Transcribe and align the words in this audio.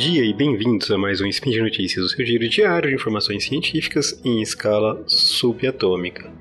dia 0.00 0.24
e 0.24 0.32
bem-vindos 0.32 0.90
a 0.90 0.96
mais 0.96 1.20
um 1.20 1.26
Spin 1.26 1.50
de 1.50 1.60
Notícias, 1.60 2.06
o 2.06 2.08
seu 2.08 2.24
giro 2.24 2.48
diário 2.48 2.88
de 2.88 2.94
informações 2.94 3.44
científicas 3.44 4.18
em 4.24 4.40
escala 4.40 5.04
subatômica. 5.06 6.32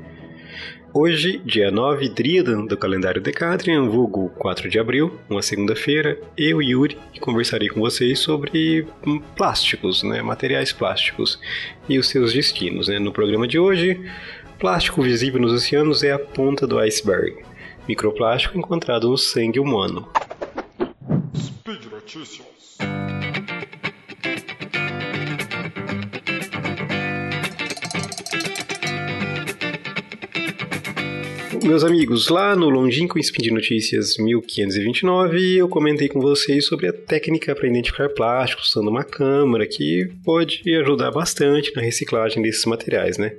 Hoje, 0.94 1.42
dia 1.44 1.70
9 1.70 2.08
Driadan 2.08 2.66
do 2.66 2.78
calendário 2.78 3.22
Decatrian, 3.22 3.90
vulgo 3.90 4.30
4 4.38 4.70
de 4.70 4.80
abril, 4.80 5.20
uma 5.30 5.42
segunda-feira, 5.42 6.18
eu, 6.38 6.62
Yuri, 6.62 6.98
conversarei 7.20 7.68
com 7.68 7.82
vocês 7.82 8.20
sobre 8.20 8.88
hum, 9.06 9.20
plásticos, 9.36 10.04
né, 10.04 10.22
materiais 10.22 10.72
plásticos 10.72 11.38
e 11.90 12.00
os 12.00 12.08
seus 12.08 12.32
destinos. 12.32 12.88
Né. 12.88 12.98
No 12.98 13.12
programa 13.12 13.46
de 13.46 13.60
hoje, 13.60 14.00
plástico 14.58 15.02
visível 15.02 15.42
nos 15.42 15.52
oceanos 15.52 16.02
é 16.02 16.14
a 16.14 16.20
ponta 16.20 16.66
do 16.66 16.80
iceberg, 16.80 17.44
microplástico 17.90 18.58
encontrado 18.58 19.10
no 19.10 19.18
sangue 19.18 19.60
humano. 19.60 20.08
Speed 21.36 21.92
Notícias. 21.92 22.59
Meus 31.64 31.84
amigos, 31.84 32.30
lá 32.30 32.56
no 32.56 32.70
longínquo 32.70 33.20
Spin 33.20 33.42
de 33.42 33.52
Notícias 33.52 34.18
1529, 34.18 35.58
eu 35.58 35.68
comentei 35.68 36.08
com 36.08 36.22
vocês 36.22 36.66
sobre 36.66 36.88
a 36.88 36.94
técnica 36.94 37.54
para 37.54 37.68
identificar 37.68 38.10
plásticos 38.10 38.70
usando 38.70 38.88
uma 38.88 39.04
câmera 39.04 39.68
que 39.68 40.10
pode 40.24 40.62
ajudar 40.76 41.12
bastante 41.12 41.76
na 41.76 41.82
reciclagem 41.82 42.42
desses 42.42 42.66
materiais, 42.66 43.18
né? 43.18 43.36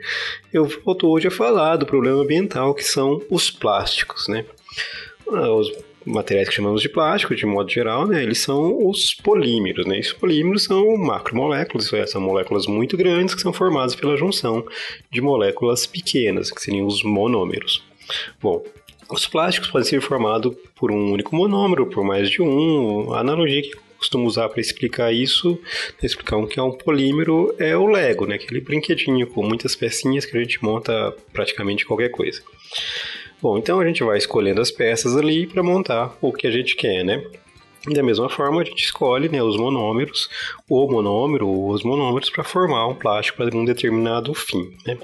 Eu 0.53 0.67
volto 0.67 1.09
hoje 1.09 1.29
a 1.29 1.31
falar 1.31 1.77
do 1.77 1.87
problema 1.87 2.23
ambiental 2.23 2.75
que 2.75 2.85
são 2.85 3.23
os 3.31 3.51
plásticos, 3.51 4.29
né? 4.29 4.45
Ah, 5.29 5.53
os 5.53 5.73
materiais 6.05 6.49
que 6.49 6.55
chamamos 6.55 6.83
de 6.83 6.89
plástico, 6.89 7.35
de 7.35 7.47
modo 7.47 7.71
geral, 7.71 8.07
né, 8.07 8.23
eles 8.23 8.39
são 8.39 8.87
os 8.89 9.15
polímeros. 9.15 9.87
Né? 9.87 9.99
Esses 9.99 10.13
polímeros 10.13 10.65
são 10.65 10.97
macromoléculas, 10.97 11.91
são 12.07 12.21
moléculas 12.21 12.67
muito 12.67 12.97
grandes 12.97 13.35
que 13.35 13.41
são 13.43 13.53
formadas 13.53 13.95
pela 13.95 14.17
junção 14.17 14.65
de 15.11 15.21
moléculas 15.21 15.87
pequenas, 15.87 16.51
que 16.51 16.61
seriam 16.61 16.87
os 16.87 17.03
monômeros. 17.03 17.90
Bom, 18.41 18.65
os 19.11 19.27
plásticos 19.27 19.71
podem 19.71 19.89
ser 19.89 20.01
formados 20.01 20.55
por 20.77 20.91
um 20.91 21.13
único 21.13 21.35
monômero, 21.35 21.87
por 21.87 22.05
mais 22.05 22.31
de 22.31 22.41
um. 22.41 23.13
A 23.13 23.21
analogia 23.21 23.63
que 23.63 23.77
costumo 23.99 24.27
usar 24.27 24.49
para 24.49 24.61
explicar 24.61 25.13
isso, 25.13 25.59
para 25.99 26.07
explicar 26.07 26.37
o 26.39 26.47
que 26.47 26.59
é 26.59 26.63
um 26.63 26.73
polímero, 26.73 27.55
é 27.59 27.77
o 27.77 27.87
Lego, 27.87 28.27
né? 28.27 28.37
aquele 28.37 28.61
brinquedinho 28.61 29.27
com 29.27 29.43
muitas 29.43 29.77
pecinhas 29.77 30.25
que 30.25 30.37
a 30.37 30.41
gente 30.41 30.63
monta 30.65 31.15
praticamente 31.33 31.85
qualquer 31.85 32.09
coisa. 32.09 32.41
Bom, 33.43 33.59
então 33.59 33.81
a 33.81 33.87
gente 33.87 34.03
vai 34.03 34.17
escolhendo 34.17 34.61
as 34.61 34.71
peças 34.71 35.17
ali 35.17 35.47
para 35.47 35.63
montar 35.63 36.17
o 36.21 36.33
que 36.33 36.47
a 36.47 36.51
gente 36.51 36.77
quer, 36.77 37.05
né? 37.05 37.23
Da 37.89 38.03
mesma 38.03 38.29
forma, 38.29 38.61
a 38.61 38.65
gente 38.65 38.85
escolhe 38.85 39.29
né, 39.31 39.43
os 39.43 39.57
monômeros, 39.57 40.29
o 40.69 40.87
monômero 40.87 41.49
ou 41.49 41.71
os 41.71 41.83
monômeros 41.83 42.29
para 42.29 42.45
formar 42.45 42.87
um 42.87 42.95
plástico 42.95 43.39
para 43.39 43.57
um 43.57 43.65
determinado 43.65 44.35
fim. 44.35 44.77
Né? 44.87 44.99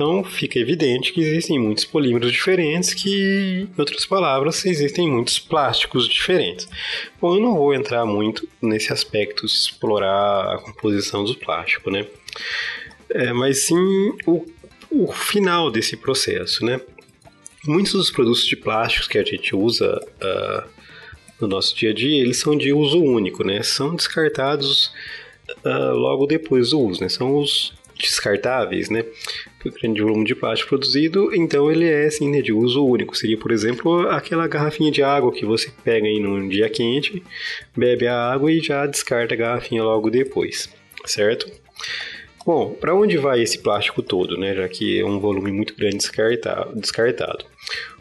Então 0.00 0.24
fica 0.24 0.58
evidente 0.58 1.12
que 1.12 1.20
existem 1.20 1.58
muitos 1.58 1.84
polímeros 1.84 2.32
diferentes, 2.32 2.94
que, 2.94 3.68
em 3.68 3.78
outras 3.78 4.06
palavras, 4.06 4.64
existem 4.64 5.06
muitos 5.06 5.38
plásticos 5.38 6.08
diferentes. 6.08 6.66
Bom, 7.20 7.34
eu 7.34 7.40
não 7.42 7.54
vou 7.54 7.74
entrar 7.74 8.06
muito 8.06 8.48
nesse 8.62 8.94
aspecto, 8.94 9.44
explorar 9.44 10.54
a 10.54 10.58
composição 10.58 11.22
do 11.22 11.34
plástico, 11.34 11.90
né? 11.90 12.06
É, 13.10 13.30
mas 13.34 13.66
sim 13.66 13.76
o, 14.24 14.46
o 14.90 15.12
final 15.12 15.70
desse 15.70 15.98
processo, 15.98 16.64
né? 16.64 16.80
Muitos 17.66 17.92
dos 17.92 18.10
produtos 18.10 18.46
de 18.46 18.56
plásticos 18.56 19.06
que 19.06 19.18
a 19.18 19.22
gente 19.22 19.54
usa 19.54 20.00
uh, 20.00 20.70
no 21.38 21.46
nosso 21.46 21.76
dia 21.76 21.90
a 21.90 21.94
dia, 21.94 22.22
eles 22.22 22.38
são 22.38 22.56
de 22.56 22.72
uso 22.72 23.02
único, 23.02 23.44
né? 23.44 23.62
São 23.62 23.94
descartados 23.94 24.94
uh, 25.62 25.92
logo 25.92 26.24
depois 26.24 26.70
do 26.70 26.80
uso, 26.80 27.02
né? 27.02 27.10
São 27.10 27.36
os 27.36 27.78
descartáveis, 28.02 28.88
né? 28.88 29.04
Por 29.60 29.72
grande 29.72 30.00
volume 30.00 30.24
de 30.24 30.34
plástico 30.34 30.70
produzido, 30.70 31.34
então 31.34 31.70
ele 31.70 31.86
é 31.86 32.06
assim, 32.06 32.30
né, 32.30 32.40
de 32.40 32.52
uso 32.52 32.84
único. 32.84 33.16
Seria, 33.16 33.36
por 33.36 33.52
exemplo, 33.52 34.08
aquela 34.08 34.46
garrafinha 34.48 34.90
de 34.90 35.02
água 35.02 35.32
que 35.32 35.44
você 35.44 35.70
pega 35.84 36.06
aí 36.06 36.18
num 36.18 36.48
dia 36.48 36.68
quente, 36.68 37.22
bebe 37.76 38.06
a 38.06 38.32
água 38.32 38.50
e 38.50 38.60
já 38.60 38.86
descarta 38.86 39.34
a 39.34 39.36
garrafinha 39.36 39.82
logo 39.82 40.10
depois, 40.10 40.70
certo? 41.04 41.50
Bom, 42.44 42.70
para 42.70 42.94
onde 42.94 43.18
vai 43.18 43.42
esse 43.42 43.58
plástico 43.58 44.02
todo, 44.02 44.36
né? 44.38 44.54
Já 44.54 44.68
que 44.68 44.98
é 44.98 45.04
um 45.04 45.20
volume 45.20 45.52
muito 45.52 45.76
grande 45.76 45.98
descartado. 46.74 47.44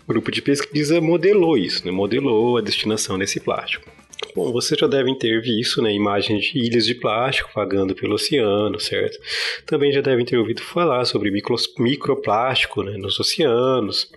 O 0.04 0.08
grupo 0.08 0.32
de 0.32 0.42
pesquisa 0.42 1.02
modelou 1.02 1.58
isso, 1.58 1.86
né? 1.86 1.92
Modelou 1.92 2.58
a 2.58 2.62
destinação 2.62 3.20
desse 3.20 3.40
plástico. 3.40 3.99
Bom, 4.36 4.52
vocês 4.52 4.80
já 4.80 4.88
devem 4.88 5.18
ter 5.18 5.42
visto 5.42 5.82
né, 5.82 5.92
imagens 5.92 6.46
de 6.46 6.60
ilhas 6.60 6.86
de 6.86 6.94
plástico 6.94 7.50
vagando 7.56 7.96
pelo 7.96 8.16
oceano, 8.16 8.80
certo? 8.80 9.18
Também 9.66 9.92
já 9.92 10.02
devem 10.02 10.26
ter 10.26 10.38
ouvido 10.38 10.62
falar 10.62 11.06
sobre 11.06 11.32
micro, 11.32 11.56
microplástico 11.80 12.84
né, 12.84 12.96
nos 12.98 13.20
oceanos. 13.20 14.12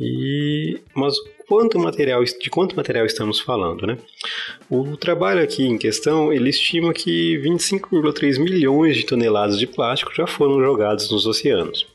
E, 0.00 0.80
mas 0.94 1.16
quanto 1.48 1.78
material, 1.78 2.22
de 2.24 2.50
quanto 2.50 2.76
material 2.76 3.06
estamos 3.06 3.40
falando, 3.40 3.86
né? 3.86 3.98
O 4.70 4.96
trabalho 4.96 5.42
aqui 5.42 5.64
em 5.64 5.78
questão, 5.78 6.32
ele 6.32 6.50
estima 6.50 6.92
que 6.92 7.38
25,3 7.38 8.38
milhões 8.38 8.96
de 8.96 9.06
toneladas 9.06 9.58
de 9.58 9.66
plástico 9.66 10.14
já 10.14 10.26
foram 10.26 10.60
jogados 10.60 11.10
nos 11.10 11.26
oceanos. 11.26 11.86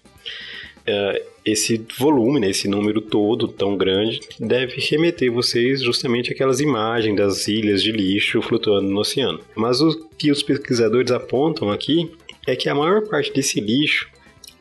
É, 0.90 1.26
esse 1.46 1.84
volume, 1.98 2.40
né, 2.40 2.50
esse 2.50 2.68
número 2.68 3.02
todo 3.02 3.48
tão 3.48 3.78
grande, 3.78 4.20
deve 4.40 4.80
remeter 4.80 5.32
vocês 5.32 5.82
justamente 5.82 6.32
àquelas 6.32 6.60
imagens 6.60 7.16
das 7.16 7.48
ilhas 7.48 7.82
de 7.82 7.92
lixo 7.92 8.42
flutuando 8.42 8.90
no 8.90 9.00
oceano. 9.00 9.40
Mas 9.56 9.82
o 9.82 10.08
que 10.18 10.32
os 10.32 10.44
pesquisadores 10.44 11.12
apontam 11.12 11.72
aqui 11.72 12.12
é 12.48 12.56
que 12.56 12.70
a 12.70 12.76
maior 12.76 13.08
parte 13.08 13.32
desse 13.34 13.60
lixo, 13.60 14.10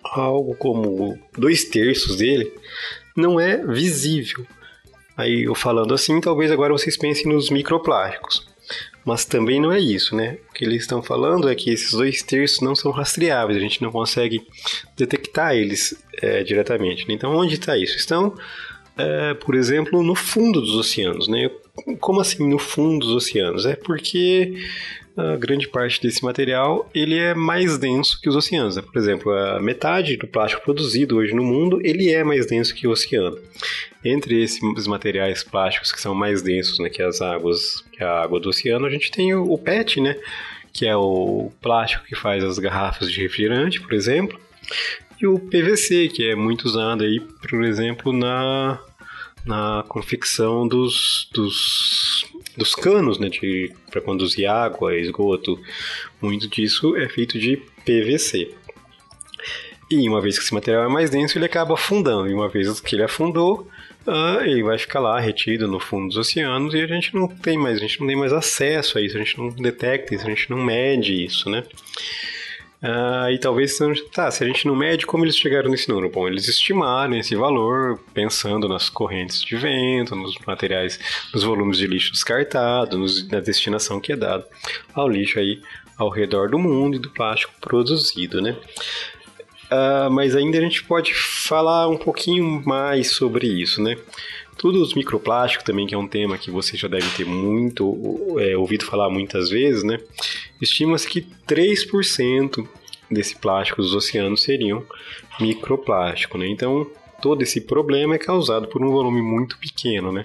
algo 0.02 0.54
como 0.54 1.18
dois 1.36 1.64
terços 1.64 2.16
dele, 2.16 2.52
não 3.16 3.38
é 3.40 3.56
visível. 3.66 4.46
Aí 5.16 5.44
eu 5.44 5.54
falando 5.54 5.92
assim, 5.92 6.20
talvez 6.20 6.50
agora 6.50 6.72
vocês 6.72 6.96
pensem 6.96 7.26
nos 7.32 7.50
microplásticos. 7.50 8.46
Mas 9.04 9.24
também 9.24 9.60
não 9.60 9.72
é 9.72 9.80
isso, 9.80 10.14
né? 10.14 10.36
O 10.50 10.52
que 10.52 10.64
eles 10.64 10.82
estão 10.82 11.02
falando 11.02 11.48
é 11.48 11.54
que 11.54 11.70
esses 11.70 11.92
dois 11.92 12.22
terços 12.22 12.60
não 12.60 12.74
são 12.74 12.92
rastreáveis, 12.92 13.56
a 13.56 13.60
gente 13.60 13.82
não 13.82 13.90
consegue 13.90 14.46
detectar 14.96 15.54
eles 15.54 15.96
é, 16.22 16.42
diretamente. 16.42 17.06
Né? 17.08 17.14
Então, 17.14 17.34
onde 17.34 17.54
está 17.54 17.76
isso? 17.76 17.96
Estão, 17.96 18.34
é, 18.96 19.34
por 19.34 19.54
exemplo, 19.54 20.02
no 20.02 20.14
fundo 20.14 20.60
dos 20.60 20.74
oceanos, 20.74 21.28
né? 21.28 21.50
Como 22.00 22.20
assim 22.20 22.48
no 22.48 22.58
fundo 22.58 23.06
dos 23.06 23.14
oceanos? 23.14 23.64
É 23.64 23.76
porque 23.76 24.54
a 25.18 25.36
grande 25.36 25.66
parte 25.66 26.00
desse 26.00 26.24
material 26.24 26.88
ele 26.94 27.18
é 27.18 27.34
mais 27.34 27.76
denso 27.76 28.20
que 28.20 28.28
os 28.28 28.36
oceanos. 28.36 28.76
Né? 28.76 28.82
Por 28.82 28.96
exemplo, 28.96 29.32
a 29.32 29.60
metade 29.60 30.16
do 30.16 30.28
plástico 30.28 30.62
produzido 30.62 31.16
hoje 31.16 31.34
no 31.34 31.42
mundo 31.42 31.80
ele 31.82 32.10
é 32.10 32.22
mais 32.22 32.46
denso 32.46 32.74
que 32.74 32.86
o 32.86 32.90
oceano. 32.92 33.36
Entre 34.04 34.42
esses 34.42 34.86
materiais 34.86 35.42
plásticos 35.42 35.90
que 35.90 36.00
são 36.00 36.14
mais 36.14 36.40
densos 36.40 36.78
né, 36.78 36.88
que 36.88 37.02
as 37.02 37.20
águas, 37.20 37.84
que 37.92 38.02
a 38.02 38.22
água 38.22 38.38
do 38.38 38.48
oceano, 38.48 38.86
a 38.86 38.90
gente 38.90 39.10
tem 39.10 39.34
o, 39.34 39.42
o 39.52 39.58
PET, 39.58 40.00
né, 40.00 40.16
que 40.72 40.86
é 40.86 40.96
o 40.96 41.50
plástico 41.60 42.04
que 42.04 42.14
faz 42.14 42.44
as 42.44 42.58
garrafas 42.60 43.10
de 43.10 43.20
refrigerante, 43.20 43.80
por 43.80 43.92
exemplo, 43.92 44.38
e 45.20 45.26
o 45.26 45.38
PVC, 45.38 46.08
que 46.08 46.28
é 46.28 46.34
muito 46.34 46.64
usado 46.64 47.04
aí, 47.04 47.20
por 47.20 47.64
exemplo, 47.64 48.12
na 48.12 48.80
na 49.48 49.82
confecção 49.88 50.68
dos, 50.68 51.26
dos, 51.32 52.26
dos 52.54 52.74
canos 52.74 53.18
né, 53.18 53.30
para 53.90 54.02
conduzir 54.02 54.48
água, 54.48 54.94
esgoto. 54.94 55.58
Muito 56.20 56.46
disso 56.48 56.94
é 56.96 57.08
feito 57.08 57.38
de 57.38 57.56
PVC. 57.84 58.54
E 59.90 60.06
uma 60.06 60.20
vez 60.20 60.36
que 60.36 60.44
esse 60.44 60.52
material 60.52 60.84
é 60.84 60.88
mais 60.88 61.08
denso, 61.08 61.38
ele 61.38 61.46
acaba 61.46 61.72
afundando. 61.72 62.28
E 62.28 62.34
uma 62.34 62.48
vez 62.48 62.78
que 62.78 62.94
ele 62.94 63.04
afundou, 63.04 63.66
uh, 64.06 64.42
ele 64.42 64.62
vai 64.62 64.76
ficar 64.76 65.00
lá 65.00 65.18
retido 65.18 65.66
no 65.66 65.80
fundo 65.80 66.08
dos 66.08 66.18
oceanos 66.18 66.74
e 66.74 66.82
a 66.82 66.86
gente 66.86 67.14
não 67.14 67.26
tem 67.26 67.56
mais, 67.56 67.78
a 67.78 67.80
gente 67.80 67.98
não 68.00 68.06
tem 68.06 68.16
mais 68.16 68.34
acesso 68.34 68.98
a 68.98 69.00
isso, 69.00 69.16
a 69.16 69.20
gente 69.20 69.38
não 69.38 69.48
detecta 69.48 70.14
isso, 70.14 70.26
a 70.26 70.28
gente 70.28 70.50
não 70.50 70.58
mede 70.62 71.24
isso, 71.24 71.48
né? 71.48 71.64
Uh, 72.80 73.30
e 73.32 73.38
talvez, 73.38 73.76
tá, 74.12 74.30
se 74.30 74.44
a 74.44 74.46
gente 74.46 74.64
não 74.66 74.76
mede, 74.76 75.04
como 75.04 75.24
eles 75.24 75.36
chegaram 75.36 75.68
nesse 75.68 75.88
número? 75.88 76.08
Bom, 76.08 76.28
eles 76.28 76.46
estimaram 76.46 77.16
esse 77.16 77.34
valor 77.34 77.98
pensando 78.14 78.68
nas 78.68 78.88
correntes 78.88 79.42
de 79.42 79.56
vento, 79.56 80.14
nos 80.14 80.36
materiais, 80.46 80.98
nos 81.34 81.42
volumes 81.42 81.78
de 81.78 81.88
lixo 81.88 82.12
descartado, 82.12 82.96
na 83.30 83.40
destinação 83.40 84.00
que 84.00 84.12
é 84.12 84.16
dado 84.16 84.44
ao 84.94 85.08
lixo 85.08 85.40
aí 85.40 85.60
ao 85.96 86.08
redor 86.08 86.48
do 86.48 86.58
mundo 86.58 86.96
e 86.96 87.00
do 87.00 87.10
plástico 87.10 87.52
produzido, 87.60 88.40
né? 88.40 88.56
Uh, 89.70 90.08
mas 90.10 90.36
ainda 90.36 90.56
a 90.56 90.60
gente 90.60 90.84
pode 90.84 91.12
falar 91.12 91.88
um 91.88 91.98
pouquinho 91.98 92.62
mais 92.64 93.10
sobre 93.10 93.48
isso, 93.48 93.82
né? 93.82 93.96
Tudo 94.56 94.80
os 94.80 94.94
microplásticos 94.94 95.64
também, 95.64 95.86
que 95.86 95.94
é 95.94 95.98
um 95.98 96.08
tema 96.08 96.38
que 96.38 96.50
você 96.50 96.76
já 96.76 96.88
deve 96.88 97.08
ter 97.16 97.26
muito 97.26 98.36
é, 98.38 98.56
ouvido 98.56 98.84
falar 98.84 99.10
muitas 99.10 99.50
vezes, 99.50 99.82
né? 99.82 99.98
Estima-se 100.60 101.08
que 101.08 101.26
3% 101.46 102.66
desse 103.10 103.36
plástico 103.36 103.80
dos 103.80 103.94
oceanos 103.94 104.42
seriam 104.42 104.84
microplástico, 105.40 106.36
né? 106.36 106.46
Então, 106.48 106.86
todo 107.22 107.42
esse 107.42 107.60
problema 107.60 108.14
é 108.14 108.18
causado 108.18 108.68
por 108.68 108.82
um 108.82 108.90
volume 108.90 109.22
muito 109.22 109.58
pequeno, 109.58 110.12
né? 110.12 110.24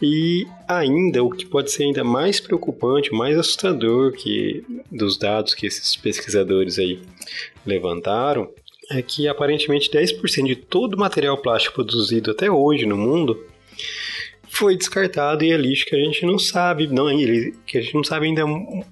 E 0.00 0.46
ainda 0.66 1.22
o 1.22 1.30
que 1.30 1.46
pode 1.46 1.70
ser 1.70 1.84
ainda 1.84 2.04
mais 2.04 2.40
preocupante, 2.40 3.12
mais 3.12 3.36
assustador 3.38 4.12
que 4.12 4.64
dos 4.90 5.16
dados 5.16 5.54
que 5.54 5.66
esses 5.66 5.96
pesquisadores 5.96 6.78
aí 6.78 7.00
levantaram 7.66 8.48
é 8.90 9.00
que 9.00 9.28
aparentemente 9.28 9.90
10% 9.90 10.46
de 10.46 10.56
todo 10.56 10.94
o 10.94 10.98
material 10.98 11.38
plástico 11.38 11.76
produzido 11.76 12.30
até 12.30 12.50
hoje 12.50 12.84
no 12.84 12.96
mundo 12.96 13.38
foi 14.62 14.76
descartado 14.76 15.42
e 15.44 15.50
é 15.50 15.56
lixo 15.56 15.84
que 15.84 15.96
a 15.96 15.98
gente 15.98 16.24
não 16.24 16.38
sabe, 16.38 16.86
não, 16.86 17.08
que 17.66 17.78
a 17.78 17.80
gente 17.80 17.94
não 17.96 18.04
sabe 18.04 18.26
ainda 18.26 18.44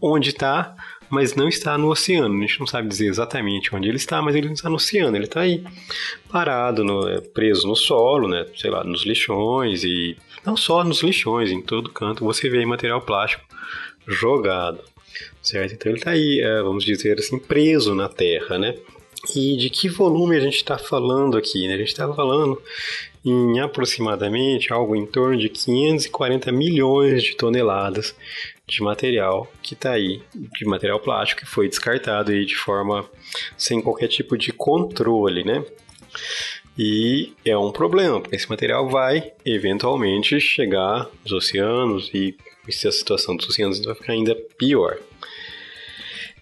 onde 0.03 0.31
está, 0.31 0.75
mas 1.09 1.37
não 1.37 1.49
está 1.49 1.79
no 1.79 1.89
oceano. 1.89 2.37
A 2.39 2.41
gente 2.41 2.59
não 2.59 2.67
sabe 2.67 2.89
dizer 2.89 3.07
exatamente 3.07 3.73
onde 3.73 3.89
ele 3.89 3.97
está, 3.97 4.21
mas 4.21 4.35
ele 4.35 4.49
não 4.49 4.55
está 4.55 4.69
no 4.69 4.75
oceano. 4.75 5.17
Ele 5.17 5.27
está 5.27 5.43
aí 5.43 5.63
parado, 6.29 6.83
no, 6.83 7.09
é, 7.09 7.21
preso 7.21 7.69
no 7.69 7.77
solo, 7.77 8.27
né? 8.27 8.47
Sei 8.57 8.69
lá, 8.69 8.83
nos 8.83 9.07
lixões 9.07 9.85
e 9.85 10.17
não 10.45 10.57
só 10.57 10.83
nos 10.83 11.05
lixões, 11.05 11.53
em 11.53 11.63
todo 11.63 11.89
canto 11.93 12.25
você 12.25 12.51
vê 12.51 12.67
material 12.67 13.01
plástico 13.01 13.45
jogado, 14.09 14.81
certo? 15.41 15.75
Então 15.75 15.93
ele 15.93 15.99
está 15.99 16.11
aí, 16.11 16.41
é, 16.41 16.63
vamos 16.63 16.85
dizer 16.85 17.17
assim, 17.17 17.39
preso 17.39 17.95
na 17.95 18.09
Terra, 18.09 18.59
né? 18.59 18.75
E 19.35 19.57
de 19.57 19.69
que 19.69 19.89
volume 19.89 20.37
a 20.37 20.41
gente 20.41 20.57
está 20.57 20.79
falando 20.79 21.37
aqui? 21.37 21.69
Né? 21.69 21.75
A 21.75 21.79
gente 21.79 21.89
está 21.89 22.13
falando 22.13 22.61
em 23.25 23.61
aproximadamente 23.61 24.73
algo 24.73 24.97
em 24.97 25.05
torno 25.05 25.37
de 25.37 25.49
540 25.49 26.51
milhões 26.51 27.23
de 27.23 27.37
toneladas 27.37 28.15
de 28.67 28.83
material 28.83 29.51
que 29.63 29.75
está 29.75 29.93
aí, 29.93 30.23
de 30.35 30.65
material 30.65 31.01
plástico 31.01 31.43
que 31.43 31.47
foi 31.47 31.69
descartado 31.69 32.31
aí 32.31 32.47
de 32.47 32.57
forma 32.57 33.09
sem 33.59 33.83
qualquer 33.83 34.09
tipo 34.09 34.39
de 34.39 34.53
controle, 34.53 35.45
né? 35.45 35.65
E 36.79 37.33
é 37.45 37.57
um 37.59 37.73
problema, 37.73 38.21
porque 38.21 38.37
esse 38.37 38.49
material 38.49 38.89
vai 38.89 39.33
eventualmente 39.45 40.41
chegar 40.41 41.11
nos 41.23 41.33
oceanos 41.33 42.11
e 42.15 42.35
se 42.71 42.87
a 42.87 42.93
situação 42.93 43.37
dos 43.37 43.49
oceanos 43.49 43.85
vai 43.85 43.95
ficar 43.95 44.13
ainda 44.13 44.35
pior. 44.57 44.99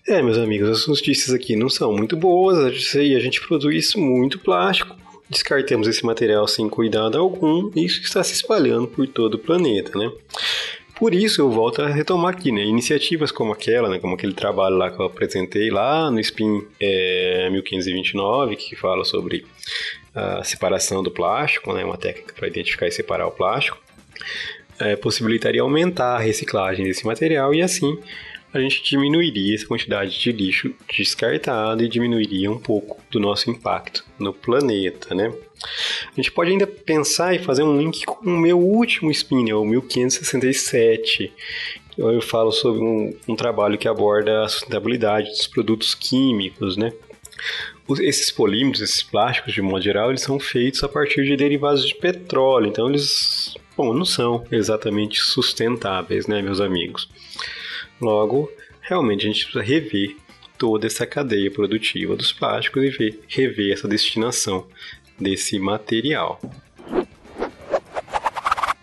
É, 0.09 0.23
meus 0.23 0.39
amigos, 0.39 0.71
as 0.71 0.87
notícias 0.87 1.35
aqui 1.35 1.55
não 1.55 1.69
são 1.69 1.93
muito 1.93 2.17
boas, 2.17 2.57
a 2.57 2.71
gente 2.71 3.47
produz 3.47 3.95
muito 3.95 4.39
plástico, 4.39 4.97
descartemos 5.29 5.87
esse 5.87 6.03
material 6.03 6.49
sem 6.49 6.67
cuidado 6.67 7.19
algum, 7.19 7.71
e 7.77 7.85
isso 7.85 8.01
está 8.01 8.25
se 8.25 8.33
espalhando 8.33 8.89
por 8.89 9.07
todo 9.07 9.35
o 9.35 9.39
planeta, 9.39 9.99
né? 9.99 10.11
Por 10.99 11.13
isso 11.13 11.43
eu 11.43 11.51
volto 11.51 11.83
a 11.83 11.89
retomar 11.89 12.33
aqui, 12.33 12.51
né? 12.51 12.63
Iniciativas 12.63 13.31
como 13.31 13.53
aquela, 13.53 13.91
né? 13.91 13.99
Como 13.99 14.15
aquele 14.15 14.33
trabalho 14.33 14.77
lá 14.77 14.91
que 14.91 14.99
eu 14.99 15.05
apresentei 15.05 15.69
lá 15.69 16.11
no 16.11 16.19
SPIN 16.25 16.67
é, 16.81 17.51
1529, 17.51 18.57
que 18.57 18.75
fala 18.77 19.05
sobre 19.05 19.45
a 20.15 20.43
separação 20.43 21.03
do 21.03 21.11
plástico, 21.11 21.71
né? 21.75 21.85
Uma 21.85 21.99
técnica 21.99 22.33
para 22.33 22.49
identificar 22.49 22.87
e 22.87 22.91
separar 22.91 23.27
o 23.27 23.31
plástico. 23.31 23.77
É, 24.81 24.97
possibilitaria 24.97 25.61
aumentar 25.61 26.17
a 26.17 26.19
reciclagem 26.19 26.87
desse 26.87 27.05
material 27.05 27.53
e 27.53 27.61
assim 27.61 27.99
a 28.53 28.61
gente 28.61 28.83
diminuiria 28.83 29.55
essa 29.55 29.67
quantidade 29.67 30.19
de 30.19 30.33
lixo 30.33 30.75
descartado 30.97 31.83
e 31.83 31.89
diminuiria 31.89 32.51
um 32.51 32.59
pouco 32.59 33.01
do 33.11 33.21
nosso 33.21 33.51
impacto 33.51 34.05
no 34.19 34.33
planeta, 34.33 35.15
né? 35.15 35.33
A 36.13 36.17
gente 36.17 36.33
pode 36.33 36.51
ainda 36.51 36.67
pensar 36.67 37.35
e 37.35 37.39
fazer 37.39 37.63
um 37.63 37.77
link 37.77 38.05
com 38.05 38.25
o 38.25 38.39
meu 38.39 38.59
último 38.59 39.11
spin, 39.11 39.53
o 39.53 39.65
1567. 39.65 41.33
Eu 41.97 42.23
falo 42.23 42.53
sobre 42.53 42.81
um, 42.81 43.13
um 43.27 43.35
trabalho 43.35 43.77
que 43.77 43.89
aborda 43.89 44.45
a 44.45 44.49
sustentabilidade 44.49 45.29
dos 45.31 45.47
produtos 45.47 45.95
químicos, 45.95 46.77
né? 46.77 46.93
esses 48.01 48.31
polímeros, 48.31 48.81
esses 48.81 49.03
plásticos 49.03 49.55
de 49.55 49.63
modo 49.63 49.83
geral, 49.83 50.11
eles 50.11 50.21
são 50.21 50.39
feitos 50.39 50.83
a 50.85 50.89
partir 50.89 51.25
de 51.25 51.37
derivados 51.37 51.87
de 51.87 51.95
petróleo, 51.95 52.69
então 52.69 52.89
eles, 52.89 53.55
bom, 53.77 53.95
não 53.95 54.05
são 54.05 54.45
exatamente 54.51 55.19
sustentáveis, 55.21 56.27
né, 56.27 56.43
meus 56.43 56.61
amigos? 56.61 57.09
Logo, 58.01 58.51
realmente 58.81 59.27
a 59.27 59.31
gente 59.31 59.45
precisa 59.45 59.63
rever 59.63 60.17
toda 60.57 60.87
essa 60.87 61.07
cadeia 61.07 61.51
produtiva 61.51 62.17
dos 62.17 62.33
plásticos 62.33 62.85
e 62.85 62.91
ver, 62.91 63.21
rever 63.29 63.73
essa 63.73 63.87
destinação 63.87 64.67
desse 65.19 65.59
material. 65.59 66.41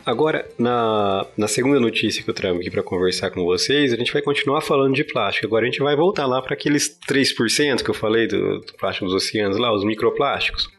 Agora, 0.05 0.47
na, 0.59 1.25
na 1.35 1.47
segunda 1.47 1.79
notícia 1.79 2.23
que 2.23 2.29
eu 2.29 2.33
trago 2.33 2.59
aqui 2.59 2.69
para 2.69 2.83
conversar 2.83 3.31
com 3.31 3.43
vocês, 3.43 3.91
a 3.91 3.95
gente 3.95 4.13
vai 4.13 4.21
continuar 4.21 4.61
falando 4.61 4.93
de 4.93 5.03
plástico. 5.03 5.47
Agora 5.47 5.65
a 5.65 5.69
gente 5.69 5.81
vai 5.81 5.95
voltar 5.95 6.27
lá 6.27 6.39
para 6.43 6.53
aqueles 6.53 6.95
3% 7.09 7.83
que 7.83 7.89
eu 7.89 7.93
falei 7.93 8.27
do, 8.27 8.59
do 8.59 8.73
plástico 8.73 9.05
dos 9.05 9.15
oceanos 9.15 9.57
lá, 9.57 9.73
os 9.73 9.83
microplásticos. 9.83 10.69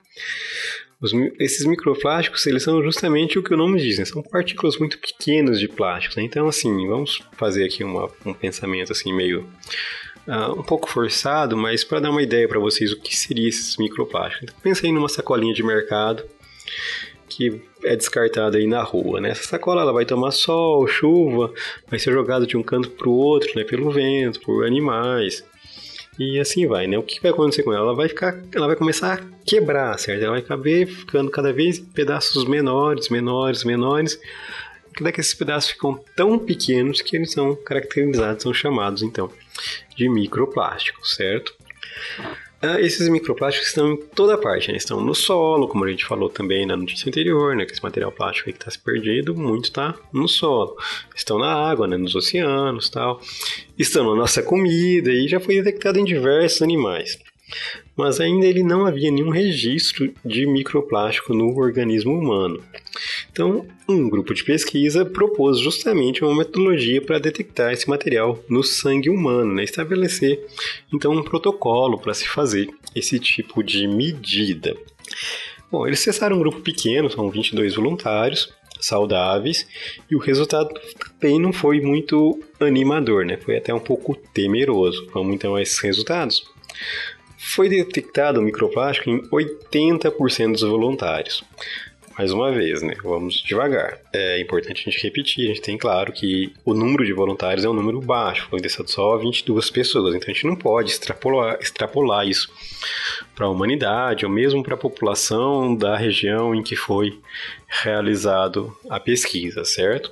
Os, 1.01 1.13
esses 1.39 1.67
microplásticos, 1.67 2.47
eles 2.47 2.63
são 2.63 2.83
justamente 2.83 3.39
o 3.39 3.43
que 3.43 3.53
o 3.53 3.57
nome 3.57 3.81
diz, 3.81 3.99
né? 3.99 4.05
São 4.05 4.23
partículas 4.23 4.79
muito 4.79 4.99
pequenas 4.99 5.61
de 5.61 5.69
plástico, 5.69 6.19
né? 6.19 6.25
Então, 6.25 6.49
assim, 6.49 6.87
vamos 6.87 7.23
fazer 7.33 7.65
aqui 7.65 7.85
uma, 7.85 8.11
um 8.25 8.35
pensamento, 8.35 8.93
assim, 8.93 9.13
meio... 9.13 9.47
Uh, 10.27 10.59
um 10.59 10.63
pouco 10.65 10.89
forçado, 10.89 11.57
mas 11.57 11.85
para 11.85 12.01
dar 12.01 12.11
uma 12.11 12.21
ideia 12.21 12.49
para 12.49 12.59
vocês 12.59 12.91
o 12.91 13.01
que 13.01 13.17
seria 13.17 13.49
esses 13.49 13.77
microplásticos. 13.77 14.43
Então, 14.43 14.61
pensem 14.61 14.93
numa 14.93 15.09
sacolinha 15.09 15.55
de 15.55 15.63
mercado 15.63 16.25
que 17.29 17.61
é 17.85 17.95
descartada 17.95 18.57
aí 18.57 18.67
na 18.67 18.83
rua, 18.83 19.21
né? 19.21 19.31
Essa 19.31 19.45
sacola 19.45 19.83
ela 19.83 19.93
vai 19.93 20.05
tomar 20.05 20.31
sol, 20.31 20.87
chuva, 20.87 21.53
vai 21.87 21.99
ser 21.99 22.13
jogada 22.13 22.47
de 22.47 22.57
um 22.57 22.63
canto 22.63 22.91
para 22.91 23.09
o 23.09 23.15
outro, 23.15 23.51
né? 23.55 23.65
Pelo 23.65 23.91
vento, 23.91 24.41
por 24.41 24.65
animais. 24.65 25.45
E 26.19 26.41
assim 26.41 26.67
vai, 26.67 26.87
né? 26.87 26.97
O 26.99 27.03
que 27.03 27.21
vai 27.21 27.31
acontecer 27.31 27.63
com 27.63 27.73
ela? 27.73 27.87
Ela 27.87 27.95
vai 27.95 28.09
ficar, 28.09 28.39
ela 28.55 28.67
vai 28.67 28.77
começar 28.77 29.15
a 29.15 29.23
quebrar, 29.45 29.99
certo? 29.99 30.23
Ela 30.23 30.33
vai 30.33 30.41
acabar 30.41 30.87
ficando 30.87 31.31
cada 31.31 31.53
vez 31.53 31.79
pedaços 31.79 32.47
menores, 32.47 33.09
menores, 33.09 33.65
menores. 33.65 34.19
Até 34.99 35.13
que 35.13 35.21
esses 35.21 35.35
pedaços 35.35 35.71
ficam 35.71 36.03
tão 36.15 36.39
pequenos 36.39 37.03
que 37.03 37.17
eles 37.17 37.33
são 37.33 37.55
caracterizados, 37.55 38.43
são 38.43 38.55
chamados 38.55 39.03
então 39.03 39.31
de 39.95 40.09
microplásticos, 40.09 41.15
certo? 41.15 41.55
Ah, 42.67 42.81
esses 42.81 43.09
microplásticos 43.09 43.69
estão 43.69 43.93
em 43.93 43.97
toda 43.97 44.37
parte, 44.37 44.73
né? 44.73 44.77
estão 44.77 45.01
no 45.01 45.15
solo, 45.15 45.69
como 45.69 45.85
a 45.85 45.89
gente 45.89 46.05
falou 46.05 46.29
também 46.29 46.67
na 46.67 46.77
notícia 46.77 47.09
anterior, 47.09 47.55
né? 47.55 47.65
que 47.65 47.73
esse 47.73 47.83
material 47.83 48.11
plástico 48.11 48.51
que 48.51 48.57
está 48.59 48.71
se 48.71 48.79
perdendo, 48.79 49.35
muito 49.35 49.67
está 49.67 49.95
no 50.13 50.29
solo. 50.29 50.77
Estão 51.15 51.39
na 51.39 51.53
água, 51.53 51.87
né? 51.87 51.97
nos 51.97 52.15
oceanos 52.15 52.89
tal. 52.89 53.21
Estão 53.79 54.11
na 54.11 54.17
nossa 54.17 54.43
comida 54.43 55.13
e 55.13 55.29
já 55.29 55.39
foi 55.39 55.57
detectado 55.57 55.99
em 55.99 56.05
diversos 56.05 56.63
animais 56.63 57.19
mas 57.97 58.21
ainda 58.21 58.47
ele 58.47 58.63
não 58.63 58.85
havia 58.85 59.11
nenhum 59.11 59.31
registro 59.31 60.13
de 60.25 60.47
microplástico 60.47 61.33
no 61.33 61.57
organismo 61.57 62.13
humano. 62.13 62.63
Então, 63.37 63.67
um 63.87 64.09
grupo 64.09 64.33
de 64.33 64.43
pesquisa 64.43 65.05
propôs 65.05 65.59
justamente 65.59 66.25
uma 66.25 66.35
metodologia 66.35 67.03
para 67.03 67.19
detectar 67.19 67.71
esse 67.71 67.87
material 67.87 68.43
no 68.49 68.63
sangue 68.63 69.11
humano, 69.11 69.53
né? 69.53 69.63
estabelecer 69.63 70.43
então 70.91 71.13
um 71.13 71.23
protocolo 71.23 71.99
para 71.99 72.15
se 72.15 72.27
fazer 72.27 72.67
esse 72.95 73.19
tipo 73.19 73.63
de 73.63 73.87
medida. 73.87 74.75
Bom, 75.71 75.87
eles 75.87 76.01
cessaram 76.01 76.37
um 76.37 76.39
grupo 76.39 76.63
pequeno, 76.63 77.11
são 77.11 77.31
22 77.31 77.75
voluntários, 77.75 78.55
saudáveis, 78.81 79.67
e 80.11 80.17
o 80.17 80.19
resultado 80.19 80.71
também 80.99 81.39
não 81.39 81.53
foi 81.53 81.79
muito 81.83 82.41
animador, 82.59 83.27
né? 83.27 83.37
Foi 83.37 83.59
até 83.59 83.75
um 83.75 83.81
pouco 83.81 84.17
temeroso. 84.33 85.07
Vamos 85.13 85.35
então 85.35 85.57
a 85.57 85.61
esses 85.61 85.79
resultados? 85.81 86.43
Foi 87.37 87.69
detectado 87.69 88.41
microplástico 88.41 89.11
em 89.11 89.21
80% 89.29 90.53
dos 90.53 90.63
voluntários. 90.63 91.45
Mais 92.17 92.33
uma 92.33 92.51
vez, 92.51 92.81
né? 92.81 92.95
Vamos 93.03 93.43
devagar. 93.43 94.01
É 94.11 94.41
importante 94.41 94.81
a 94.81 94.91
gente 94.91 95.03
repetir, 95.03 95.45
a 95.45 95.49
gente 95.49 95.61
tem 95.61 95.77
claro 95.77 96.13
que 96.13 96.51
o 96.65 96.73
número 96.73 97.05
de 97.05 97.13
voluntários 97.13 97.63
é 97.63 97.69
um 97.69 97.75
número 97.75 98.01
baixo, 98.01 98.47
foi 98.49 98.59
detectado 98.59 98.91
só 98.91 99.19
22 99.19 99.71
pessoas, 99.71 100.15
então 100.15 100.31
a 100.31 100.33
gente 100.33 100.47
não 100.47 100.57
pode 100.57 100.91
extrapolar, 100.91 101.59
extrapolar 101.61 102.27
isso 102.27 102.51
para 103.35 103.45
a 103.45 103.51
humanidade 103.51 104.25
ou 104.25 104.33
mesmo 104.33 104.63
para 104.63 104.75
a 104.75 104.79
população 104.79 105.77
da 105.77 105.95
região 105.95 106.55
em 106.55 106.63
que 106.63 106.75
foi 106.75 107.21
realizado 107.83 108.75
a 108.89 108.99
pesquisa, 108.99 109.63
certo? 109.67 110.11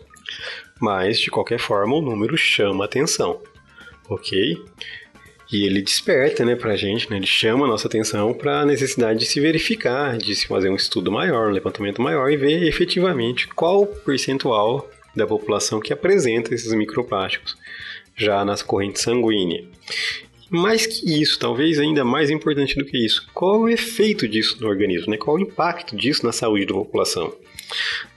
Mas, 0.79 1.19
de 1.19 1.31
qualquer 1.31 1.59
forma, 1.59 1.97
o 1.97 2.03
número 2.03 2.37
chama 2.37 2.85
atenção, 2.85 3.41
ok? 4.11 4.63
E 5.53 5.67
ele 5.67 5.83
desperta, 5.83 6.45
né, 6.45 6.57
pra 6.57 6.77
gente, 6.77 7.11
né, 7.11 7.17
ele 7.17 7.27
chama 7.27 7.67
a 7.67 7.69
nossa 7.69 7.87
atenção 7.87 8.33
para 8.33 8.61
a 8.61 8.67
necessidade 8.67 9.21
de 9.21 9.27
se 9.27 9.41
verificar, 9.41 10.17
de 10.17 10.35
se 10.35 10.47
fazer 10.47 10.71
um 10.71 10.75
estudo 10.75 11.13
maior, 11.13 11.49
um 11.49 11.53
levantamento 11.53 12.01
maior 12.01 12.31
e 12.31 12.37
ver 12.37 12.67
efetivamente 12.67 13.47
qual 13.49 13.83
o 13.83 13.87
percentual 13.87 14.91
da 15.15 15.27
população 15.27 15.81
que 15.81 15.93
apresenta 15.93 16.55
esses 16.55 16.73
microplásticos 16.73 17.57
já 18.17 18.45
nas 18.45 18.63
correntes 18.63 19.03
sanguíneas. 19.03 19.67
Mais 20.51 20.87
que 20.87 21.21
isso, 21.21 21.39
talvez 21.39 21.79
ainda 21.79 22.05
mais 22.05 22.31
importante 22.31 22.77
do 22.77 22.85
que 22.85 22.97
isso, 23.05 23.27
qual 23.35 23.63
o 23.63 23.69
efeito 23.69 24.29
disso 24.29 24.57
no 24.61 24.69
organismo, 24.69 25.11
né? 25.11 25.17
qual 25.17 25.37
o 25.37 25.41
impacto 25.41 25.97
disso 25.97 26.25
na 26.25 26.33
saúde 26.33 26.67
da 26.67 26.75
população? 26.75 27.35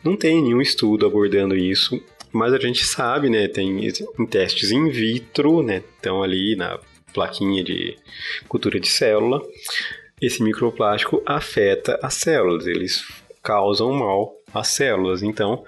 Não 0.03 0.15
tem 0.15 0.41
nenhum 0.41 0.62
estudo 0.62 1.05
abordando 1.05 1.55
isso, 1.55 2.01
mas 2.31 2.53
a 2.53 2.60
gente 2.60 2.86
sabe, 2.86 3.29
né, 3.29 3.48
tem 3.48 3.88
em 3.88 4.25
testes 4.25 4.72
in 4.72 4.89
vitro, 4.89 5.63
né, 5.63 5.81
estão 5.96 6.22
ali 6.22 6.55
na 6.55 6.77
plaquinha 7.17 7.63
de 7.63 7.97
cultura 8.47 8.79
de 8.79 8.88
célula, 8.88 9.41
esse 10.21 10.43
microplástico 10.43 11.24
afeta 11.25 12.00
as 12.03 12.13
células, 12.13 12.67
eles 12.67 13.03
causam 13.41 13.91
mal 13.91 14.36
às 14.53 14.67
células. 14.67 15.24
Então, 15.24 15.65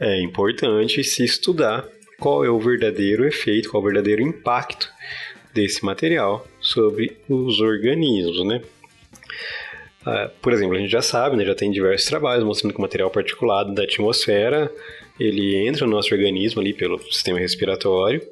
é 0.00 0.20
importante 0.20 1.04
se 1.04 1.24
estudar 1.24 1.86
qual 2.18 2.44
é 2.44 2.50
o 2.50 2.58
verdadeiro 2.58 3.24
efeito, 3.24 3.70
qual 3.70 3.80
é 3.80 3.84
o 3.84 3.86
verdadeiro 3.86 4.22
impacto 4.22 4.90
desse 5.54 5.84
material 5.84 6.44
sobre 6.60 7.16
os 7.28 7.60
organismos, 7.60 8.44
né? 8.44 8.60
Ah, 10.04 10.30
por 10.42 10.52
exemplo, 10.52 10.76
a 10.76 10.80
gente 10.80 10.90
já 10.90 11.02
sabe, 11.02 11.36
né, 11.36 11.44
já 11.44 11.54
tem 11.54 11.70
diversos 11.70 12.08
trabalhos 12.08 12.44
mostrando 12.44 12.72
que 12.72 12.78
o 12.78 12.82
material 12.82 13.10
particulado 13.10 13.72
da 13.72 13.84
atmosfera 13.84 14.72
ele 15.18 15.56
entra 15.66 15.86
no 15.86 15.92
nosso 15.92 16.14
organismo 16.14 16.60
ali 16.60 16.72
pelo 16.72 16.98
sistema 17.10 17.38
respiratório 17.38 18.22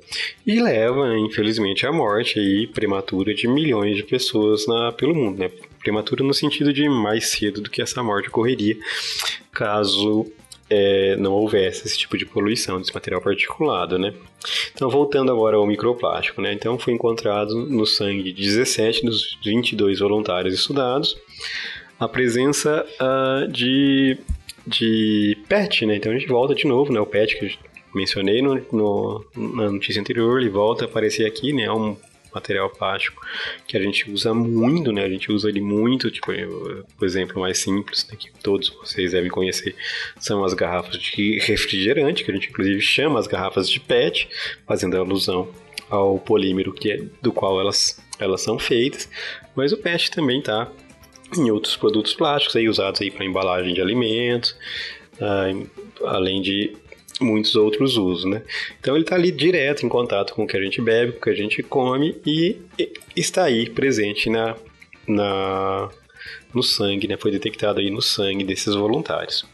e 0.47 0.61
leva, 0.61 1.17
infelizmente, 1.19 1.87
à 1.87 1.93
morte 1.93 2.39
aí, 2.39 2.67
prematura 2.67 3.35
de 3.35 3.49
milhões 3.49 3.97
de 3.97 4.03
pessoas 4.03 4.67
na, 4.67 4.93
pelo 4.93 5.15
mundo, 5.15 5.39
né? 5.39 5.51
Prematura 5.81 6.25
no 6.25 6.35
sentido 6.35 6.73
de 6.73 6.89
mais 6.89 7.31
cedo 7.31 7.61
do 7.61 7.71
que 7.71 7.83
essa 7.83 8.03
morte 8.03 8.29
ocorreria 8.29 8.77
caso 9.53 10.27
é, 10.69 11.17
não 11.17 11.33
houvesse 11.33 11.87
esse 11.87 11.97
tipo 11.97 12.19
de 12.19 12.27
poluição 12.27 12.79
desse 12.79 12.95
material 12.95 13.21
particulado, 13.21 13.99
né? 13.99 14.13
Então, 14.73 14.89
voltando 14.89 15.31
agora 15.31 15.57
ao 15.57 15.67
microplástico, 15.67 16.41
né? 16.41 16.53
Então, 16.53 16.79
foi 16.79 16.93
encontrado 16.93 17.55
no 17.67 17.87
sangue 17.87 18.33
de 18.33 18.43
17 18.43 19.05
dos 19.05 19.39
22 19.45 20.01
voluntários 20.01 20.55
estudados 20.55 21.17
a 21.99 22.07
presença 22.07 22.85
uh, 23.01 23.51
de, 23.51 24.19
de 24.67 25.39
PET, 25.49 25.87
né? 25.87 25.97
Então, 25.97 26.13
a 26.13 26.19
gente 26.19 26.29
volta 26.29 26.55
de 26.55 26.67
novo, 26.67 26.93
né? 26.93 27.01
O 27.01 27.07
PET 27.07 27.39
que 27.39 27.47
eu 27.47 27.51
mencionei 27.95 28.43
no, 28.43 28.55
no, 28.73 29.25
na 29.35 29.71
notícia 29.71 30.01
anterior, 30.01 30.41
ele 30.41 30.51
volta 30.51 30.85
a 30.85 30.89
aparecer 30.89 31.27
aqui, 31.27 31.53
né? 31.53 31.65
É 31.65 31.73
um 31.73 31.97
material 32.37 32.69
plástico 32.69 33.25
que 33.67 33.77
a 33.77 33.81
gente 33.81 34.11
usa 34.11 34.35
muito, 34.35 34.93
né? 34.93 35.05
A 35.05 35.09
gente 35.09 35.33
usa 35.33 35.49
ele 35.49 35.61
muito, 35.61 36.11
tipo, 36.11 36.31
o 36.31 37.05
exemplo 37.05 37.41
mais 37.41 37.59
simples, 37.59 38.07
né, 38.11 38.17
que 38.19 38.31
todos 38.43 38.69
vocês 38.69 39.13
devem 39.13 39.31
conhecer, 39.31 39.75
são 40.21 40.45
as 40.45 40.53
garrafas 40.53 40.99
de 40.99 41.39
refrigerante, 41.41 42.25
que 42.25 42.31
a 42.31 42.35
gente 42.35 42.51
inclusive 42.51 42.81
chama 42.81 43.19
as 43.19 43.27
garrafas 43.27 43.69
de 43.69 43.81
PET, 43.81 44.29
fazendo 44.67 44.97
alusão 44.99 45.49
ao 45.89 46.19
polímero 46.19 46.73
que 46.73 46.93
é, 46.93 47.03
do 47.23 47.33
qual 47.33 47.61
elas, 47.61 48.03
elas 48.19 48.43
são 48.43 48.59
feitas, 48.59 49.09
mas 49.55 49.73
o 49.73 49.79
PET 49.79 50.11
também 50.11 50.41
está 50.41 50.71
em 51.37 51.51
outros 51.51 51.77
produtos 51.77 52.15
plásticos 52.15 52.57
aí 52.57 52.69
usados 52.69 53.01
aí 53.01 53.11
para 53.11 53.25
embalagem 53.25 53.75
de 53.75 53.81
alimentos, 53.81 54.57
uh, 55.15 56.07
além 56.07 56.43
de 56.43 56.77
muitos 57.21 57.57
outros 57.57 57.97
usos, 57.97 58.25
né? 58.25 58.43
Então 58.79 58.95
ele 58.95 59.05
está 59.05 59.15
ali 59.15 59.31
direto 59.33 59.85
em 59.85 59.89
contato 59.89 60.35
com 60.35 60.45
o 60.45 60.47
que 60.47 60.57
a 60.57 60.63
gente 60.63 60.81
bebe, 60.81 61.13
com 61.13 61.19
o 61.19 61.23
que 61.23 61.31
a 61.31 61.35
gente 61.35 61.63
come 61.63 62.15
e 62.27 62.57
está 63.15 63.45
aí 63.45 63.71
presente 63.71 64.29
na, 64.29 64.55
na 65.07 65.91
no 66.53 66.63
sangue, 66.63 67.07
né? 67.07 67.17
Foi 67.17 67.31
detectado 67.31 67.81
aí 67.81 67.91
no 67.91 68.01
sangue 68.01 68.45
desses 68.45 68.75
voluntários. 68.75 69.45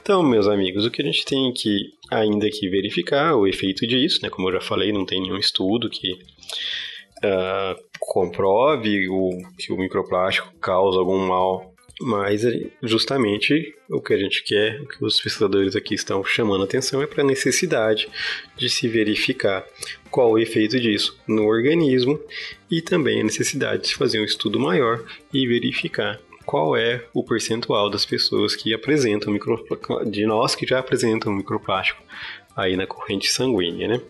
Então, 0.00 0.22
meus 0.22 0.46
amigos, 0.46 0.84
o 0.84 0.90
que 0.90 1.02
a 1.02 1.04
gente 1.04 1.24
tem 1.24 1.52
que 1.52 1.92
ainda 2.10 2.48
que 2.50 2.68
verificar 2.68 3.34
o 3.34 3.46
efeito 3.46 3.86
disso, 3.86 4.20
né? 4.22 4.30
Como 4.30 4.48
eu 4.48 4.54
já 4.54 4.60
falei, 4.60 4.92
não 4.92 5.04
tem 5.04 5.20
nenhum 5.20 5.38
estudo 5.38 5.90
que 5.90 6.18
uh, 7.24 7.80
comprove 7.98 9.08
o, 9.08 9.30
que 9.58 9.72
o 9.72 9.76
microplástico 9.76 10.52
causa 10.60 10.98
algum 10.98 11.26
mal 11.26 11.76
mas 12.00 12.42
justamente 12.82 13.74
o 13.88 14.00
que 14.00 14.12
a 14.12 14.18
gente 14.18 14.44
quer, 14.44 14.80
o 14.82 14.86
que 14.86 15.04
os 15.04 15.20
pesquisadores 15.20 15.74
aqui 15.74 15.94
estão 15.94 16.22
chamando 16.22 16.64
atenção 16.64 17.00
é 17.00 17.06
para 17.06 17.22
a 17.22 17.26
necessidade 17.26 18.08
de 18.56 18.68
se 18.68 18.86
verificar 18.86 19.64
qual 20.10 20.32
o 20.32 20.38
efeito 20.38 20.78
disso 20.78 21.18
no 21.26 21.46
organismo 21.46 22.20
e 22.70 22.82
também 22.82 23.20
a 23.20 23.24
necessidade 23.24 23.84
de 23.84 23.94
fazer 23.94 24.20
um 24.20 24.24
estudo 24.24 24.60
maior 24.60 25.02
e 25.32 25.46
verificar 25.46 26.20
qual 26.44 26.76
é 26.76 27.04
o 27.12 27.24
percentual 27.24 27.90
das 27.90 28.04
pessoas 28.04 28.54
que 28.54 28.72
apresentam 28.74 29.32
microplástico, 29.32 30.04
de 30.08 30.26
nós 30.26 30.54
que 30.54 30.66
já 30.66 30.78
apresentam 30.78 31.32
microplástico 31.32 32.02
aí 32.54 32.76
na 32.76 32.86
corrente 32.86 33.28
sanguínea, 33.28 33.88
né? 33.88 34.00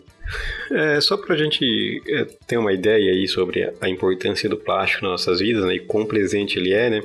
É, 0.71 0.99
só 0.99 1.17
para 1.17 1.35
a 1.35 1.37
gente 1.37 2.01
é, 2.07 2.25
ter 2.45 2.57
uma 2.57 2.73
ideia 2.73 3.11
aí 3.11 3.27
sobre 3.27 3.71
a 3.79 3.89
importância 3.89 4.49
do 4.49 4.57
plástico 4.57 5.03
nas 5.03 5.11
nossas 5.11 5.39
vidas 5.39 5.65
né, 5.65 5.75
e 5.75 5.79
quão 5.79 6.05
presente 6.05 6.57
ele 6.57 6.73
é, 6.73 6.89
né? 6.89 7.01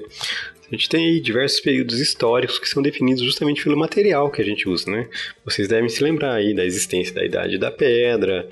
A 0.71 0.75
gente 0.75 0.89
tem 0.89 1.11
aí 1.11 1.21
diversos 1.21 1.61
períodos 1.61 2.01
históricos 2.01 2.59
que 2.59 2.67
são 2.67 2.83
definidos 2.83 3.23
justamente 3.23 3.63
pelo 3.63 3.77
material 3.77 4.31
que 4.31 4.41
a 4.41 4.45
gente 4.45 4.67
usa, 4.67 4.91
né? 4.91 5.07
Vocês 5.45 5.69
devem 5.69 5.89
se 5.89 6.03
lembrar 6.03 6.33
aí 6.33 6.55
da 6.55 6.65
existência 6.65 7.15
da 7.15 7.23
Idade 7.23 7.59
da 7.59 7.71
Pedra, 7.71 8.49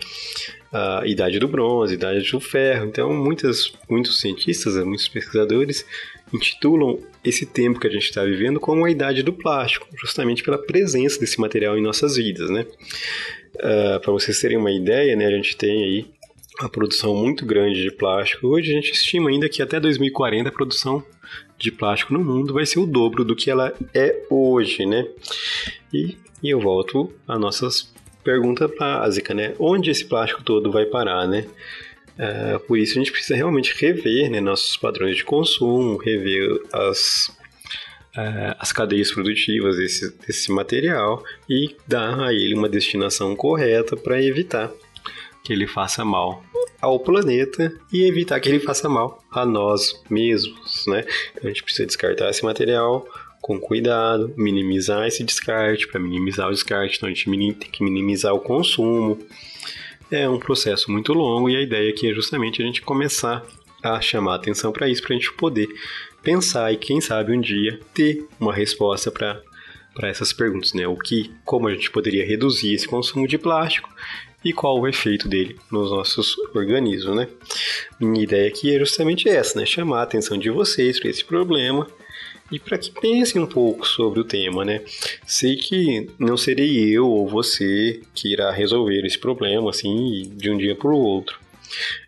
a 0.70 1.02
Idade 1.06 1.38
do 1.38 1.48
Bronze, 1.48 1.94
a 1.94 1.96
Idade 1.96 2.30
do 2.30 2.38
Ferro. 2.38 2.86
Então, 2.86 3.10
muitas, 3.14 3.72
muitos 3.88 4.20
cientistas, 4.20 4.76
muitos 4.84 5.08
pesquisadores 5.08 5.86
intitulam 6.30 6.98
esse 7.24 7.44
tempo 7.44 7.78
que 7.78 7.86
a 7.86 7.90
gente 7.90 8.04
está 8.04 8.24
vivendo 8.24 8.58
como 8.58 8.84
a 8.84 8.90
Idade 8.90 9.22
do 9.22 9.32
Plástico, 9.32 9.86
justamente 10.00 10.42
pela 10.42 10.58
presença 10.58 11.20
desse 11.20 11.40
material 11.40 11.76
em 11.76 11.82
nossas 11.82 12.16
vidas, 12.16 12.48
né? 12.50 12.66
Uh, 13.56 14.00
Para 14.00 14.12
vocês 14.12 14.40
terem 14.40 14.56
uma 14.56 14.70
ideia, 14.70 15.14
né, 15.16 15.26
a 15.26 15.30
gente 15.30 15.56
tem 15.56 15.84
aí 15.84 16.06
a 16.60 16.68
produção 16.68 17.14
muito 17.14 17.44
grande 17.46 17.82
de 17.82 17.90
plástico. 17.90 18.46
Hoje 18.46 18.70
a 18.70 18.74
gente 18.74 18.92
estima 18.92 19.30
ainda 19.30 19.48
que 19.48 19.62
até 19.62 19.80
2040 19.80 20.48
a 20.48 20.52
produção 20.52 21.02
de 21.58 21.70
plástico 21.70 22.12
no 22.12 22.24
mundo 22.24 22.52
vai 22.52 22.66
ser 22.66 22.78
o 22.78 22.86
dobro 22.86 23.24
do 23.24 23.36
que 23.36 23.50
ela 23.50 23.72
é 23.94 24.24
hoje, 24.28 24.84
né? 24.84 25.06
E, 25.92 26.16
e 26.42 26.50
eu 26.50 26.60
volto 26.60 27.12
à 27.26 27.38
nossa 27.38 27.68
pergunta 28.22 28.68
básica, 28.68 29.32
né? 29.34 29.54
Onde 29.58 29.90
esse 29.90 30.04
plástico 30.04 30.42
todo 30.42 30.70
vai 30.70 30.86
parar, 30.86 31.26
né? 31.26 31.46
Uh, 32.20 32.60
por 32.60 32.76
isso 32.76 32.98
a 32.98 33.02
gente 33.02 33.12
precisa 33.12 33.34
realmente 33.34 33.74
rever 33.78 34.30
né, 34.30 34.40
nossos 34.40 34.76
padrões 34.76 35.16
de 35.16 35.24
consumo, 35.24 35.96
rever 35.96 36.60
as, 36.70 37.28
uh, 38.14 38.54
as 38.58 38.72
cadeias 38.72 39.10
produtivas 39.10 39.78
desse, 39.78 40.14
desse 40.26 40.52
material 40.52 41.24
e 41.48 41.74
dar 41.88 42.20
a 42.20 42.34
ele 42.34 42.54
uma 42.54 42.68
destinação 42.68 43.34
correta 43.34 43.96
para 43.96 44.22
evitar 44.22 44.70
que 45.42 45.50
ele 45.50 45.66
faça 45.66 46.04
mal 46.04 46.44
ao 46.78 47.00
planeta 47.00 47.72
e 47.90 48.02
evitar 48.04 48.38
que 48.38 48.50
ele 48.50 48.60
faça 48.60 48.86
mal 48.86 49.24
a 49.30 49.46
nós 49.46 50.02
mesmos, 50.10 50.86
né? 50.86 51.06
Então 51.30 51.44
a 51.44 51.48
gente 51.48 51.62
precisa 51.62 51.86
descartar 51.86 52.28
esse 52.28 52.44
material 52.44 53.06
com 53.40 53.58
cuidado, 53.58 54.34
minimizar 54.36 55.06
esse 55.06 55.24
descarte, 55.24 55.88
para 55.88 55.98
minimizar 55.98 56.48
o 56.48 56.52
descarte, 56.52 56.98
então 56.98 57.08
a 57.08 57.12
gente 57.12 57.24
tem 57.54 57.70
que 57.70 57.82
minimizar 57.82 58.34
o 58.34 58.40
consumo. 58.40 59.18
É 60.10 60.28
um 60.28 60.38
processo 60.38 60.90
muito 60.90 61.12
longo 61.12 61.48
e 61.48 61.56
a 61.56 61.62
ideia 61.62 61.88
aqui 61.90 62.10
é 62.10 62.14
justamente 62.14 62.60
a 62.60 62.66
gente 62.66 62.82
começar 62.82 63.46
a 63.82 64.00
chamar 64.00 64.34
atenção 64.34 64.72
para 64.72 64.88
isso, 64.88 65.02
para 65.02 65.14
a 65.14 65.18
gente 65.18 65.32
poder 65.34 65.68
pensar 66.22 66.72
e 66.72 66.76
quem 66.76 67.00
sabe 67.00 67.32
um 67.32 67.40
dia 67.40 67.78
ter 67.94 68.26
uma 68.38 68.52
resposta 68.52 69.10
para 69.10 69.40
para 69.94 70.08
essas 70.08 70.32
perguntas, 70.32 70.72
né? 70.72 70.86
O 70.86 70.96
que, 70.96 71.32
como 71.44 71.66
a 71.66 71.74
gente 71.74 71.90
poderia 71.90 72.24
reduzir 72.24 72.72
esse 72.72 72.86
consumo 72.86 73.26
de 73.26 73.36
plástico 73.36 73.90
e 74.44 74.52
qual 74.52 74.78
o 74.78 74.86
efeito 74.86 75.28
dele 75.28 75.58
nos 75.70 75.90
nossos 75.90 76.36
organismos, 76.54 77.14
né? 77.16 77.28
Minha 77.98 78.22
ideia 78.22 78.48
aqui 78.48 78.74
é 78.74 78.78
justamente 78.78 79.28
essa, 79.28 79.58
né? 79.58 79.66
Chamar 79.66 80.00
a 80.00 80.02
atenção 80.04 80.38
de 80.38 80.48
vocês 80.48 80.98
para 80.98 81.10
esse 81.10 81.24
problema 81.24 81.86
e 82.50 82.58
para 82.58 82.78
que 82.78 82.90
pensem 82.90 83.40
um 83.40 83.46
pouco 83.46 83.86
sobre 83.86 84.20
o 84.20 84.24
tema, 84.24 84.64
né? 84.64 84.82
Sei 85.24 85.56
que 85.56 86.10
não 86.18 86.36
serei 86.36 86.90
eu 86.90 87.06
ou 87.06 87.28
você 87.28 88.00
que 88.14 88.32
irá 88.32 88.50
resolver 88.50 89.06
esse 89.06 89.18
problema 89.18 89.70
assim 89.70 90.30
de 90.36 90.50
um 90.50 90.58
dia 90.58 90.74
para 90.74 90.90
o 90.90 90.98
outro. 90.98 91.38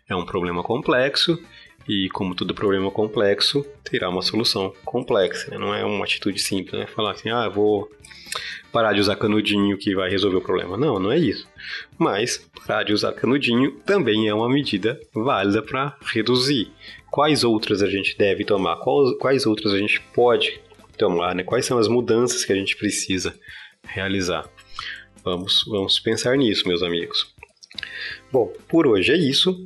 É 0.07 0.15
um 0.15 0.25
problema 0.25 0.61
complexo 0.61 1.39
e, 1.87 2.09
como 2.09 2.35
todo 2.35 2.53
problema 2.53 2.91
complexo, 2.91 3.65
terá 3.83 4.09
uma 4.09 4.21
solução 4.21 4.73
complexa. 4.85 5.51
Né? 5.51 5.57
Não 5.57 5.73
é 5.73 5.83
uma 5.85 6.03
atitude 6.03 6.39
simples, 6.39 6.79
né? 6.79 6.87
Falar 6.87 7.11
assim, 7.11 7.29
ah, 7.29 7.47
vou 7.47 7.89
parar 8.71 8.93
de 8.93 8.99
usar 8.99 9.15
canudinho 9.15 9.77
que 9.77 9.93
vai 9.95 10.09
resolver 10.09 10.37
o 10.37 10.41
problema. 10.41 10.77
Não, 10.77 10.99
não 10.99 11.11
é 11.11 11.17
isso. 11.17 11.47
Mas 11.97 12.49
parar 12.65 12.83
de 12.83 12.93
usar 12.93 13.13
canudinho 13.13 13.71
também 13.85 14.27
é 14.27 14.33
uma 14.33 14.49
medida 14.49 14.99
válida 15.13 15.61
para 15.61 15.95
reduzir. 16.11 16.71
Quais 17.13 17.43
outras 17.43 17.83
a 17.83 17.87
gente 17.87 18.17
deve 18.17 18.43
tomar? 18.43 18.77
Quais, 18.77 19.17
quais 19.19 19.45
outras 19.45 19.71
a 19.71 19.77
gente 19.77 20.01
pode 20.15 20.59
tomar? 20.97 21.35
Né? 21.35 21.43
Quais 21.43 21.63
são 21.63 21.77
as 21.77 21.87
mudanças 21.87 22.43
que 22.43 22.51
a 22.51 22.55
gente 22.55 22.75
precisa 22.75 23.39
realizar? 23.85 24.49
Vamos, 25.23 25.63
vamos 25.67 25.99
pensar 25.99 26.35
nisso, 26.35 26.67
meus 26.67 26.81
amigos. 26.81 27.31
Bom, 28.31 28.51
por 28.67 28.87
hoje 28.87 29.11
é 29.11 29.15
isso. 29.15 29.63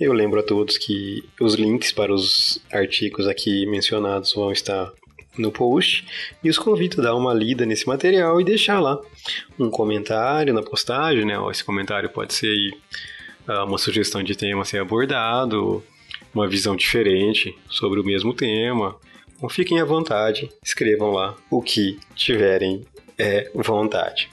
Eu 0.00 0.12
lembro 0.12 0.40
a 0.40 0.42
todos 0.42 0.78
que 0.78 1.22
os 1.40 1.54
links 1.54 1.92
para 1.92 2.12
os 2.12 2.60
artigos 2.72 3.28
aqui 3.28 3.64
mencionados 3.66 4.32
vão 4.32 4.50
estar 4.50 4.92
no 5.38 5.52
post 5.52 6.04
e 6.42 6.50
os 6.50 6.58
convido 6.58 7.00
a 7.00 7.04
dar 7.04 7.14
uma 7.14 7.32
lida 7.32 7.64
nesse 7.64 7.86
material 7.86 8.40
e 8.40 8.44
deixar 8.44 8.80
lá 8.80 9.00
um 9.56 9.70
comentário 9.70 10.52
na 10.52 10.60
postagem, 10.60 11.24
né? 11.24 11.34
Esse 11.52 11.62
comentário 11.62 12.10
pode 12.10 12.34
ser 12.34 12.72
ah, 13.46 13.62
uma 13.62 13.78
sugestão 13.78 14.24
de 14.24 14.34
tema 14.34 14.62
a 14.62 14.64
ser 14.64 14.80
abordado, 14.80 15.84
uma 16.34 16.48
visão 16.48 16.76
diferente 16.76 17.56
sobre 17.68 18.00
o 18.00 18.04
mesmo 18.04 18.34
tema. 18.34 18.96
Então 19.36 19.48
fiquem 19.48 19.80
à 19.80 19.84
vontade, 19.84 20.50
escrevam 20.62 21.10
lá 21.12 21.36
o 21.50 21.62
que 21.62 21.98
tiverem 22.14 22.84
é, 23.18 23.50
vontade. 23.54 24.28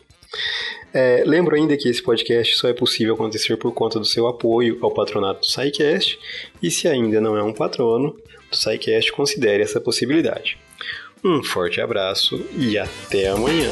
É, 0.94 1.24
lembro 1.26 1.56
ainda 1.56 1.78
que 1.78 1.88
esse 1.90 2.02
podcast 2.02 2.56
só 2.56 2.70
é 2.70 2.74
possível 2.74 3.14
acontecer 3.14 3.58
por 3.58 3.72
conta 3.74 4.00
do 4.00 4.06
seu 4.06 4.28
apoio 4.28 4.78
ao 4.82 4.92
patronato 4.92 5.42
do 5.42 5.46
SciCast, 5.46 6.18
e 6.62 6.72
se 6.72 6.88
ainda 6.88 7.22
não 7.22 7.38
é 7.38 7.44
um 7.44 7.54
patrono 7.54 8.12
do 8.50 8.56
SciCast, 8.56 9.12
considere 9.12 9.62
essa 9.62 9.82
possibilidade. 9.82 10.58
Um 11.24 11.44
forte 11.44 11.82
abraço 11.82 12.44
e 12.58 12.78
até 12.78 13.28
amanhã! 13.28 13.72